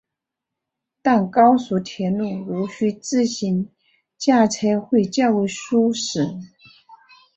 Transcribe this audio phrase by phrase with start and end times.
[1.03, 3.69] 但高速铁路毋须自行
[4.17, 6.27] 驾车会较为舒适。